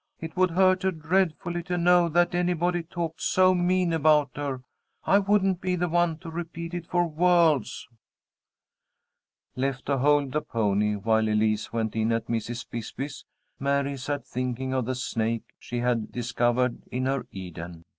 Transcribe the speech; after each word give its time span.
"It 0.19 0.35
would 0.35 0.49
hurt 0.49 0.81
her 0.81 0.89
dreadfully 0.89 1.61
to 1.61 1.77
know 1.77 2.09
that 2.09 2.33
anybody 2.33 2.81
talked 2.81 3.21
so 3.21 3.53
mean 3.53 3.93
about 3.93 4.31
her. 4.35 4.63
I 5.03 5.19
wouldn't 5.19 5.61
be 5.61 5.75
the 5.75 5.89
one 5.89 6.17
to 6.21 6.31
repeat 6.31 6.73
it, 6.73 6.87
for 6.87 7.05
worlds!" 7.07 7.87
Left 9.55 9.85
to 9.85 9.99
hold 9.99 10.31
the 10.31 10.41
pony 10.41 10.95
while 10.95 11.29
Elise 11.29 11.71
went 11.71 11.95
in 11.95 12.11
at 12.11 12.25
Mrs. 12.25 12.67
Bisbee's, 12.67 13.25
Mary 13.59 13.95
sat 13.95 14.25
thinking 14.25 14.73
of 14.73 14.85
the 14.85 14.95
snake 14.95 15.43
she 15.59 15.77
had 15.81 16.11
discovered 16.11 16.81
in 16.91 17.05
her 17.05 17.27
Eden. 17.29 17.85